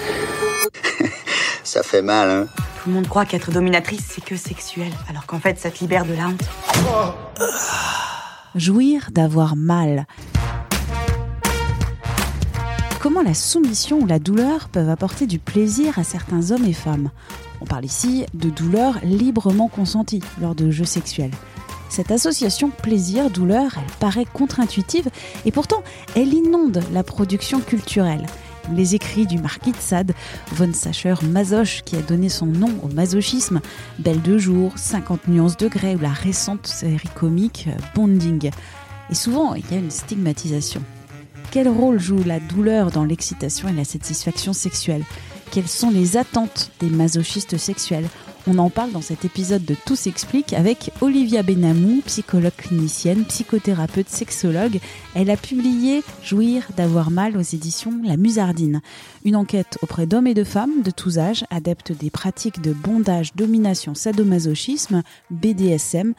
[0.00, 1.10] dominatrice.
[1.64, 2.46] ça fait mal, hein
[2.82, 6.04] Tout le monde croit qu'être dominatrice, c'est que sexuel, alors qu'en fait, ça te libère
[6.04, 6.42] de la honte.
[8.54, 10.06] Jouir d'avoir mal.
[13.00, 17.10] Comment la soumission ou la douleur peuvent apporter du plaisir à certains hommes et femmes?
[17.60, 21.32] On parle ici de douleur librement consentie lors de jeux sexuels.
[21.88, 25.08] Cette association plaisir-douleur, elle paraît contre-intuitive
[25.44, 25.82] et pourtant
[26.14, 28.24] elle inonde la production culturelle.
[28.70, 30.12] Les écrits du marquis de Sade,
[30.52, 33.60] von Sacher Masoch qui a donné son nom au masochisme,
[33.98, 38.50] Belle de jour, 50 nuances degrés ou la récente série comique Bonding.
[39.10, 40.82] Et souvent, il y a une stigmatisation.
[41.50, 45.04] Quel rôle joue la douleur dans l'excitation et la satisfaction sexuelle?
[45.50, 48.08] Quelles sont les attentes des masochistes sexuels?
[48.46, 54.08] On en parle dans cet épisode de Tout s'explique avec Olivia Benamou, psychologue clinicienne, psychothérapeute,
[54.08, 54.80] sexologue.
[55.14, 58.80] Elle a publié Jouir d'avoir mal aux éditions La Musardine.
[59.24, 63.34] Une enquête auprès d'hommes et de femmes de tous âges, adeptes des pratiques de bondage,
[63.34, 66.14] domination, sadomasochisme, BDSM.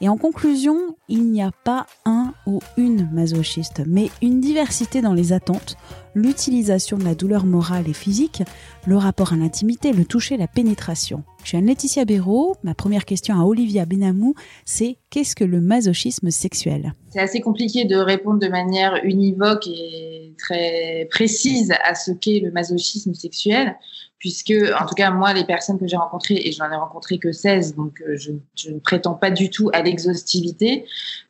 [0.00, 5.12] Et en conclusion, il n'y a pas un ou une masochiste, mais une diversité dans
[5.12, 5.76] les attentes,
[6.14, 8.42] l'utilisation de la douleur morale et physique,
[8.86, 11.24] le rapport à l'intimité, le toucher, la pénétration.
[11.48, 12.56] Je suis Anne-Laetitia Béraud.
[12.62, 14.34] Ma première question à Olivia Benamou,
[14.66, 16.92] c'est qu'est-ce que le masochisme sexuel?
[17.08, 22.50] C'est assez compliqué de répondre de manière univoque et très précise à ce qu'est le
[22.50, 23.78] masochisme sexuel
[24.18, 27.16] puisque, en tout cas, moi, les personnes que j'ai rencontrées, et je n'en ai rencontré
[27.16, 28.32] que 16, donc euh, je,
[28.70, 30.84] ne prétends pas du tout à l'exhaustivité.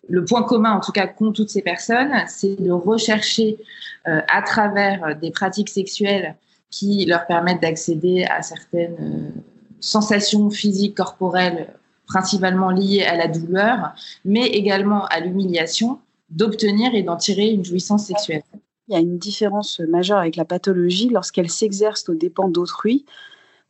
[0.08, 3.56] Le point commun, en tout cas, qu'ont toutes ces personnes, c'est de rechercher
[4.08, 6.34] euh, à travers des pratiques sexuelles
[6.70, 9.40] qui leur permettent d'accéder à certaines euh,
[9.80, 11.74] sensations physiques, corporelles,
[12.06, 18.06] principalement liées à la douleur, mais également à l'humiliation, d'obtenir et d'en tirer une jouissance
[18.06, 18.42] sexuelle.
[18.88, 23.04] Il y a une différence majeure avec la pathologie lorsqu'elle s'exerce aux dépens d'autrui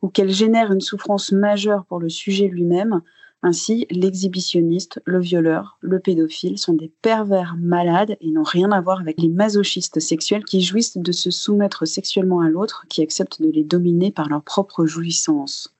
[0.01, 3.01] ou qu'elle génère une souffrance majeure pour le sujet lui-même.
[3.41, 9.01] Ainsi, l'exhibitionniste, le violeur, le pédophile sont des pervers malades et n'ont rien à voir
[9.01, 13.49] avec les masochistes sexuels qui jouissent de se soumettre sexuellement à l'autre, qui acceptent de
[13.49, 15.73] les dominer par leur propre jouissance.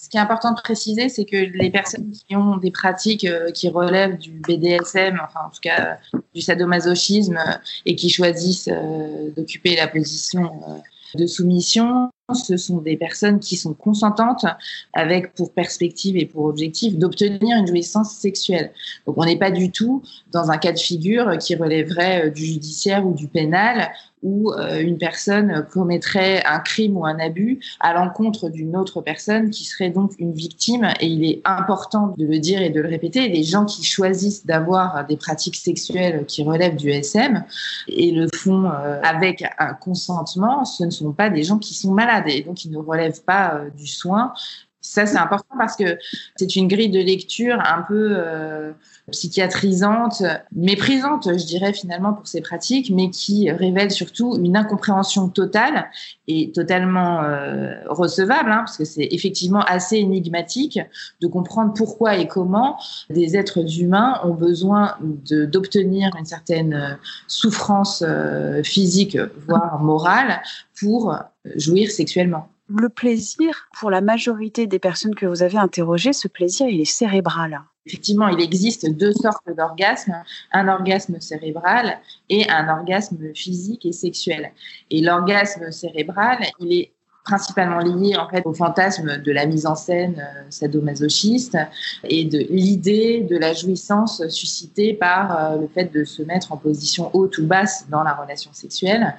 [0.00, 3.50] Ce qui est important de préciser, c'est que les personnes qui ont des pratiques euh,
[3.50, 5.98] qui relèvent du BDSM, enfin en tout cas
[6.34, 7.38] du sadomasochisme,
[7.84, 13.56] et qui choisissent euh, d'occuper la position euh, de soumission, ce sont des personnes qui
[13.58, 14.46] sont consentantes
[14.94, 18.72] avec pour perspective et pour objectif d'obtenir une jouissance sexuelle.
[19.06, 20.02] Donc on n'est pas du tout
[20.32, 23.90] dans un cas de figure qui relèverait du judiciaire ou du pénal
[24.22, 29.50] où euh, une personne commettrait un crime ou un abus à l'encontre d'une autre personne
[29.50, 30.88] qui serait donc une victime.
[31.00, 33.28] Et il est important de le dire et de le répéter.
[33.28, 37.44] Les gens qui choisissent d'avoir des pratiques sexuelles qui relèvent du SM
[37.88, 41.92] et le font euh, avec un consentement, ce ne sont pas des gens qui sont
[41.92, 44.32] malades et donc ils ne relèvent pas euh, du soin.
[44.80, 45.98] Ça, c'est important parce que
[46.36, 48.72] c'est une grille de lecture un peu euh,
[49.10, 55.90] psychiatrisante, méprisante, je dirais finalement pour ces pratiques, mais qui révèle surtout une incompréhension totale
[56.28, 60.78] et totalement euh, recevable, hein, parce que c'est effectivement assez énigmatique
[61.20, 62.78] de comprendre pourquoi et comment
[63.10, 66.94] des êtres humains ont besoin d'obtenir une certaine euh,
[67.26, 70.40] souffrance euh, physique, voire morale,
[70.78, 71.14] pour
[71.56, 72.48] jouir sexuellement
[72.78, 76.84] le plaisir, pour la majorité des personnes que vous avez interrogées, ce plaisir, il est
[76.84, 77.62] cérébral.
[77.86, 80.22] Effectivement, il existe deux sortes d'orgasmes,
[80.52, 81.98] un orgasme cérébral
[82.28, 84.52] et un orgasme physique et sexuel.
[84.90, 86.92] Et l'orgasme cérébral, il est
[87.24, 91.56] principalement lié en fait au fantasme de la mise en scène euh, sadomasochiste
[92.04, 96.56] et de l'idée de la jouissance suscitée par euh, le fait de se mettre en
[96.56, 99.14] position haute ou basse dans la relation sexuelle.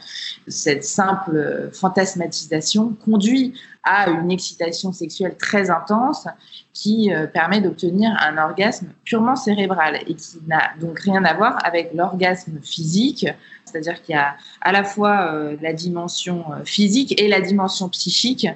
[0.47, 6.27] Cette simple fantasmatisation conduit à une excitation sexuelle très intense
[6.73, 11.57] qui euh, permet d'obtenir un orgasme purement cérébral et qui n'a donc rien à voir
[11.65, 13.27] avec l'orgasme physique,
[13.65, 17.89] c'est-à-dire qu'il y a à la fois euh, la dimension euh, physique et la dimension
[17.89, 18.47] psychique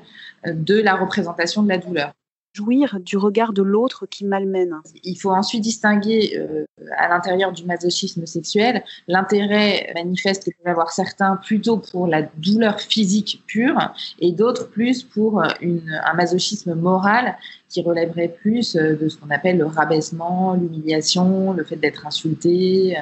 [0.46, 2.12] de la représentation de la douleur
[2.56, 4.80] jouir du regard de l'autre qui malmène.
[5.04, 6.66] Il faut ensuite distinguer euh,
[6.98, 12.80] à l'intérieur du masochisme sexuel l'intérêt manifeste que peuvent avoir certains plutôt pour la douleur
[12.80, 13.78] physique pure
[14.20, 17.36] et d'autres plus pour une, un masochisme moral
[17.70, 22.96] qui relèverait plus euh, de ce qu'on appelle le rabaissement, l'humiliation, le fait d'être insulté,
[22.98, 23.02] euh,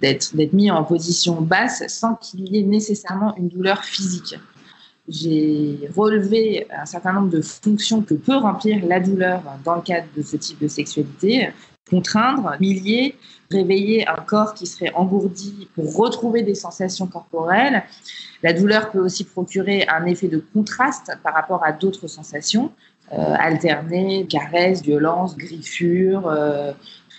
[0.00, 4.36] d'être mis en position basse sans qu'il y ait nécessairement une douleur physique
[5.08, 10.06] j'ai relevé un certain nombre de fonctions que peut remplir la douleur dans le cadre
[10.16, 11.50] de ce type de sexualité.
[11.90, 13.14] contraindre, humilier,
[13.50, 17.84] réveiller un corps qui serait engourdi pour retrouver des sensations corporelles.
[18.42, 22.72] La douleur peut aussi procurer un effet de contraste par rapport à d'autres sensations,
[23.12, 26.26] euh, alterner caresses, violence, griffures.
[26.26, 26.72] Euh.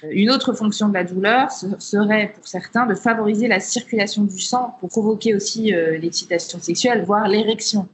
[0.04, 4.76] Une autre fonction de la douleur serait pour certains de favoriser la circulation du sang
[4.80, 7.88] pour provoquer aussi euh, l'excitation sexuelle, voire l'érection.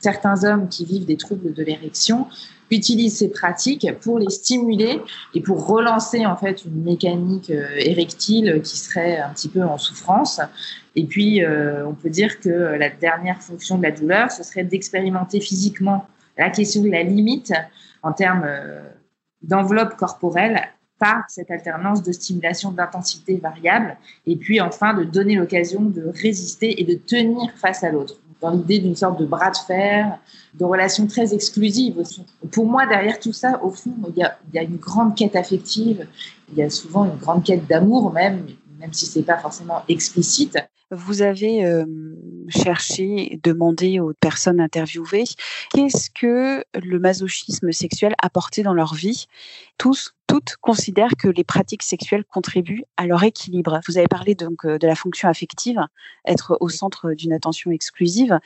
[0.00, 2.26] Certains hommes qui vivent des troubles de l'érection
[2.70, 5.00] utilisent ces pratiques pour les stimuler
[5.34, 9.78] et pour relancer en fait une mécanique euh, érectile qui serait un petit peu en
[9.78, 10.40] souffrance.
[10.96, 14.64] Et puis, euh, on peut dire que la dernière fonction de la douleur, ce serait
[14.64, 16.06] d'expérimenter physiquement
[16.38, 17.52] la question de la limite
[18.02, 18.46] en termes
[19.42, 20.60] d'enveloppe corporelle
[20.98, 23.96] par cette alternance de stimulation d'intensité variable,
[24.26, 28.50] et puis enfin de donner l'occasion de résister et de tenir face à l'autre dans
[28.50, 30.18] l'idée d'une sorte de bras de fer,
[30.54, 32.24] de relations très exclusives aussi.
[32.52, 35.16] Pour moi, derrière tout ça, au fond, il y a, il y a une grande
[35.16, 36.06] quête affective,
[36.50, 38.46] il y a souvent une grande quête d'amour même,
[38.78, 40.58] même si c'est pas forcément explicite.
[40.92, 41.84] Vous avez euh,
[42.48, 45.24] cherché, demandé aux personnes interviewées
[45.72, 49.26] qu'est-ce que le masochisme sexuel apportait dans leur vie.
[49.78, 53.80] Tous, toutes considèrent que les pratiques sexuelles contribuent à leur équilibre.
[53.88, 55.80] Vous avez parlé donc euh, de la fonction affective,
[56.24, 58.38] être au centre d'une attention exclusive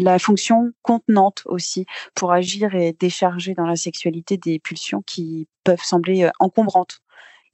[0.00, 5.82] la fonction contenante aussi pour agir et décharger dans la sexualité des pulsions qui peuvent
[5.82, 7.00] sembler euh, encombrantes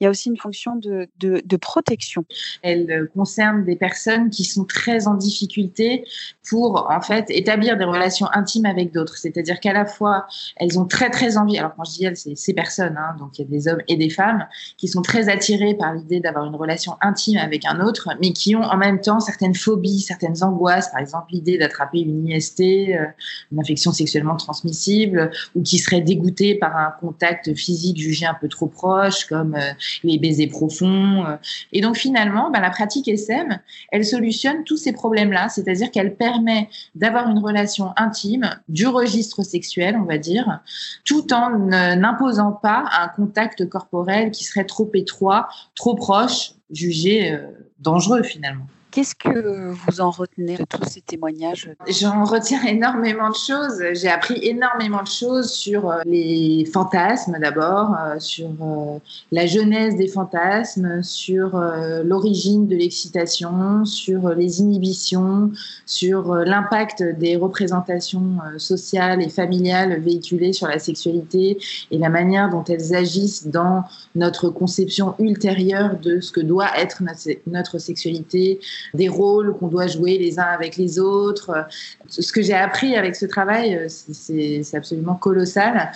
[0.00, 2.24] il y a aussi une fonction de, de, protection.
[2.62, 6.04] Elle euh, concerne des personnes qui sont très en difficulté
[6.48, 9.16] pour en fait établir des relations intimes avec d'autres.
[9.16, 10.26] C'est-à-dire qu'à la fois
[10.56, 11.58] elles ont très très envie.
[11.58, 13.82] Alors quand je dis elles, c'est ces personnes, hein, donc il y a des hommes
[13.88, 14.46] et des femmes
[14.76, 18.56] qui sont très attirés par l'idée d'avoir une relation intime avec un autre, mais qui
[18.56, 20.90] ont en même temps certaines phobies, certaines angoisses.
[20.90, 23.06] Par exemple l'idée d'attraper une IST, euh,
[23.52, 28.48] une infection sexuellement transmissible, ou qui seraient dégoûtés par un contact physique jugé un peu
[28.48, 29.72] trop proche, comme euh,
[30.02, 31.24] les baisers profonds.
[31.26, 31.36] Euh.
[31.72, 33.58] Et donc finalement, ben, la pratique SM,
[33.92, 39.96] elle solutionne tous ces problèmes-là, c'est-à-dire qu'elle permet d'avoir une relation intime du registre sexuel,
[39.96, 40.60] on va dire,
[41.04, 47.46] tout en n'imposant pas un contact corporel qui serait trop étroit, trop proche, jugé euh,
[47.78, 48.66] dangereux finalement.
[48.94, 51.68] Qu'est-ce que vous en retenez de tous ces témoignages?
[51.88, 53.82] J'en retiens énormément de choses.
[53.94, 58.98] J'ai appris énormément de choses sur euh, les fantasmes d'abord, euh, sur euh,
[59.32, 61.60] la genèse des fantasmes, sur
[62.04, 65.50] l'origine de l'excitation, sur les inhibitions,
[65.86, 71.58] sur l'impact des représentations sociales et familiales véhiculées sur la sexualité
[71.90, 73.82] et la manière dont elles agissent dans
[74.14, 77.02] notre conception ultérieure de ce que doit être
[77.46, 78.60] notre sexualité,
[78.92, 81.66] des rôles qu'on doit jouer les uns avec les autres.
[82.08, 85.92] Ce que j'ai appris avec ce travail, euh, c'est absolument colossal.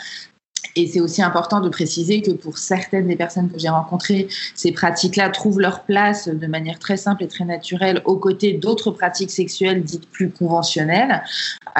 [0.79, 4.71] Et c'est aussi important de préciser que pour certaines des personnes que j'ai rencontrées, ces
[4.71, 9.33] pratiques-là trouvent leur place de manière très simple et très naturelle aux côtés d'autres pratiques
[9.33, 11.25] sexuelles dites plus conventionnelles,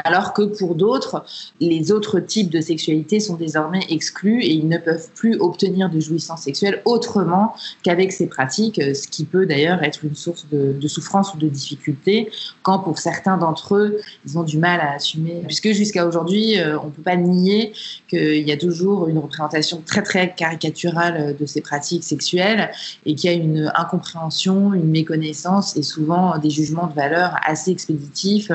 [0.05, 1.25] alors que pour d'autres,
[1.61, 6.01] les autres types de sexualité sont désormais exclus et ils ne peuvent plus obtenir de
[6.01, 7.55] jouissance sexuelle autrement
[7.85, 11.49] qu'avec ces pratiques, ce qui peut d'ailleurs être une source de, de, souffrance ou de
[11.49, 12.31] difficulté,
[12.63, 15.43] quand pour certains d'entre eux, ils ont du mal à assumer.
[15.47, 17.73] Puisque jusqu'à aujourd'hui, euh, on ne peut pas nier
[18.09, 22.71] qu'il y a toujours une représentation très très caricaturale de ces pratiques sexuelles
[23.07, 27.71] et qu'il y a une incompréhension, une méconnaissance et souvent des jugements de valeur assez
[27.71, 28.53] expéditifs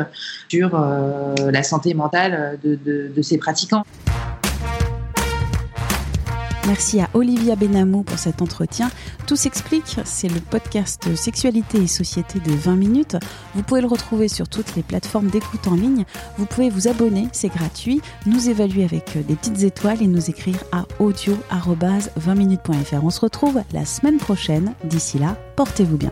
[0.50, 3.84] sur euh, la santé mentale de ces pratiquants.
[6.66, 8.90] Merci à Olivia Benamou pour cet entretien.
[9.28, 13.18] Tout s'explique, c'est le podcast Sexualité et Société de 20 minutes.
[13.54, 16.06] Vous pouvez le retrouver sur toutes les plateformes d'écoute en ligne.
[16.38, 20.64] Vous pouvez vous abonner, c'est gratuit, nous évaluer avec des petites étoiles et nous écrire
[20.72, 23.04] à audio-20minutes.fr.
[23.04, 24.74] On se retrouve la semaine prochaine.
[24.86, 26.12] D'ici là, portez-vous bien.